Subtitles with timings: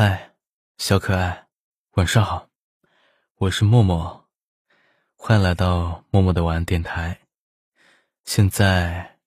[0.00, 0.30] 嗨，
[0.76, 1.48] 小可爱，
[1.94, 2.46] 晚上好，
[3.36, 4.28] 我是默默，
[5.16, 7.18] 欢迎来到默默的晚安电台。
[8.24, 9.18] 现在，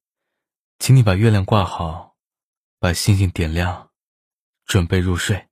[0.80, 2.16] 请你把月亮挂好，
[2.80, 3.90] 把星星点亮，
[4.66, 5.46] 准备入睡。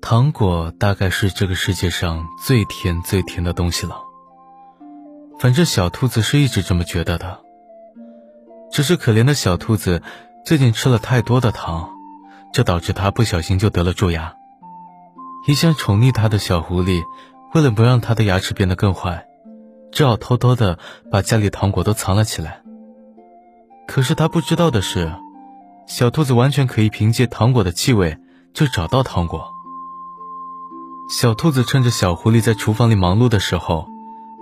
[0.00, 4.00] 糖果大概是这个世界上最甜最甜的东西了，
[5.40, 7.42] 反正小兔子是一直这么觉得的。
[8.72, 10.02] 只是可怜的小兔子
[10.46, 11.90] 最近吃了太多的糖，
[12.54, 14.34] 这导致它不小心就得了蛀牙。
[15.46, 17.02] 一向宠溺它的小狐狸，
[17.52, 19.26] 为了不让它的牙齿变得更坏，
[19.92, 20.78] 只好偷偷的
[21.10, 22.62] 把家里糖果都藏了起来。
[23.86, 25.12] 可是它不知道的是，
[25.86, 28.16] 小兔子完全可以凭借糖果的气味
[28.54, 29.52] 就找到糖果。
[31.10, 33.86] 小兔子趁着小狐狸在厨房里忙碌的时候，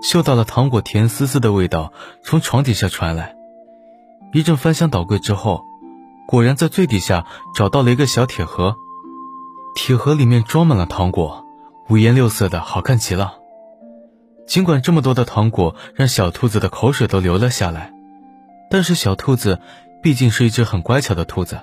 [0.05, 3.40] 嗅到了糖果甜丝丝的味道从床底下传来。
[4.33, 5.65] 一阵翻箱倒柜之后，
[6.29, 8.77] 果然在最底下找到了一个小铁盒，
[9.75, 11.45] 铁盒里面装满了糖果，
[11.89, 13.35] 五颜六色的，好看极了。
[14.47, 17.93] 尽管这么多的糖果让小兔子的口水都流了下来，
[18.71, 19.61] 但是小兔子
[20.03, 21.61] 毕竟是一只很乖巧的兔子，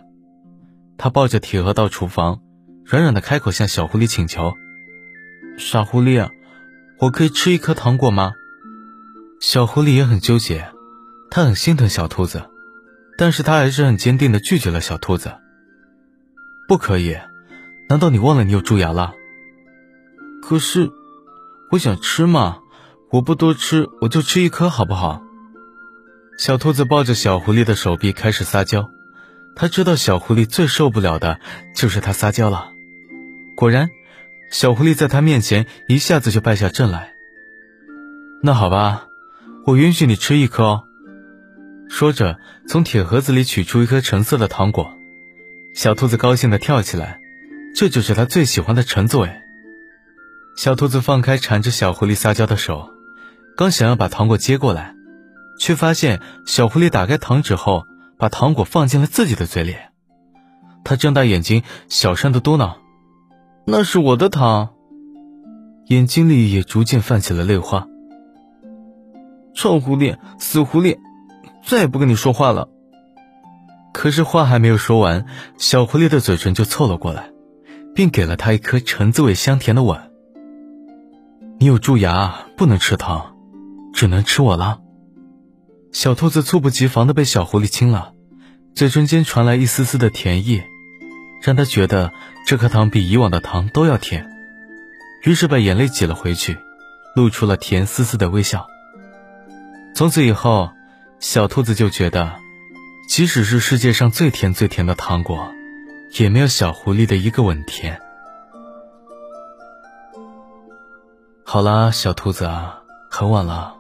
[0.98, 2.42] 它抱着铁盒到厨房，
[2.86, 4.54] 软软的开口向小狐狸请求
[5.58, 6.30] ：“傻狐狸，
[7.00, 8.34] 我可以吃一颗糖果吗？”
[9.40, 10.70] 小狐狸也很纠结，
[11.32, 12.50] 它很心疼小兔子。
[13.18, 15.34] 但是他还是很坚定的拒绝了小兔子。
[16.68, 17.18] 不可以，
[17.90, 19.14] 难道你忘了你有蛀牙了？
[20.42, 20.92] 可是，
[21.72, 22.60] 我想吃嘛，
[23.12, 25.24] 我不多吃，我就吃一颗好不好？
[26.38, 28.90] 小兔子抱着小狐狸的手臂开始撒娇，
[29.56, 31.40] 他知道小狐狸最受不了的
[31.76, 32.70] 就是他撒娇了。
[33.56, 33.90] 果然，
[34.52, 37.14] 小狐狸在他面前一下子就败下阵来。
[38.44, 39.08] 那好吧，
[39.66, 40.87] 我允许你吃一颗哦。
[41.90, 44.94] 说着，从铁盒子里取出一颗橙色的糖果，
[45.74, 47.20] 小兔子高兴地跳起来，
[47.76, 49.32] 这就是它最喜欢的橙子味。
[50.56, 52.90] 小兔子放开缠着小狐狸撒娇的手，
[53.56, 54.96] 刚想要把糖果接过来，
[55.60, 57.84] 却发现小狐狸打开糖纸后，
[58.18, 59.76] 把糖果放进了自己的嘴里。
[60.84, 62.76] 它睁大眼睛，小声的嘟囔
[63.66, 64.70] ：“那是我的糖。”
[65.88, 67.88] 眼睛里也逐渐泛起了泪花。
[69.54, 70.98] 臭狐狸，死狐狸！
[71.68, 72.70] 再也不跟你说话了。
[73.94, 75.26] 可是话还没有说完，
[75.58, 77.32] 小狐狸的嘴唇就凑了过来，
[77.94, 80.10] 并给了他一颗橙子味香甜的吻。
[81.60, 83.36] 你有蛀牙，不能吃糖，
[83.94, 84.80] 只能吃我了。
[85.92, 88.14] 小兔子猝不及防的被小狐狸亲了，
[88.74, 90.64] 嘴唇间传来一丝丝的甜意，
[91.42, 92.14] 让他觉得
[92.46, 94.30] 这颗糖比以往的糖都要甜，
[95.26, 96.58] 于是把眼泪挤了回去，
[97.14, 98.68] 露出了甜丝丝的微笑。
[99.94, 100.70] 从此以后。
[101.20, 102.36] 小兔子就觉得，
[103.10, 105.52] 即使是世界上最甜最甜的糖果，
[106.20, 108.00] 也没有小狐狸的一个吻甜。
[111.44, 113.76] 好啦，小兔子啊，很晚了，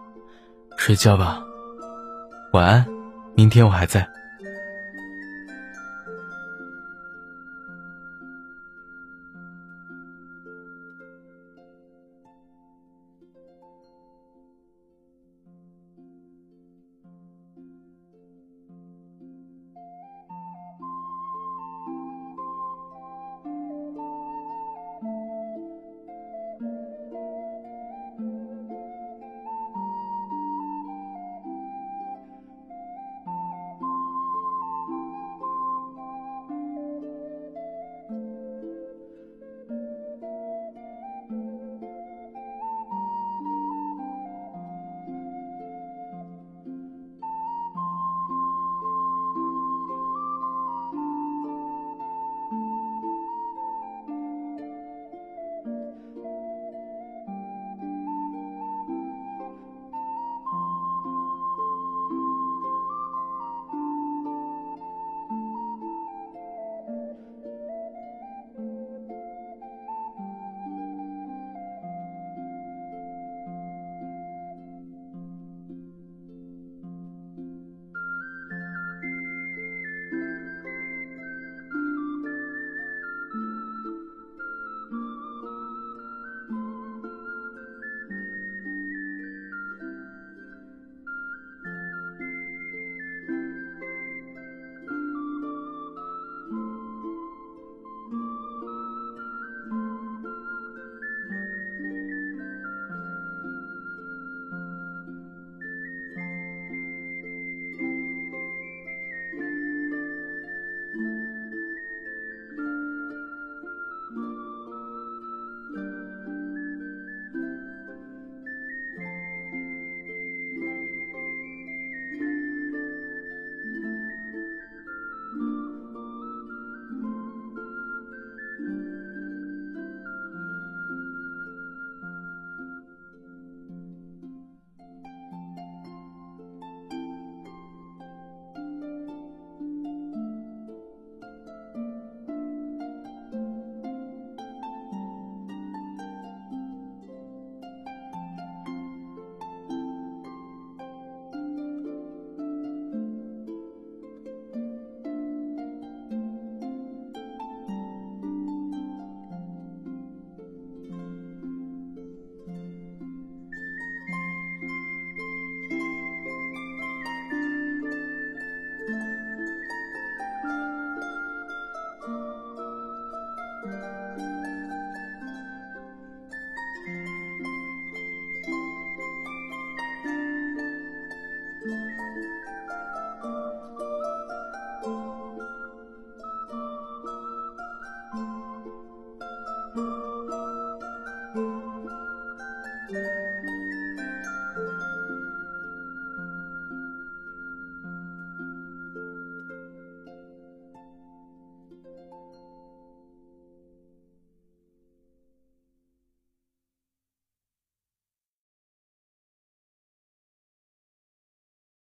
[0.77, 1.43] 睡觉吧，
[2.53, 2.85] 晚安，
[3.35, 4.09] 明天我还在。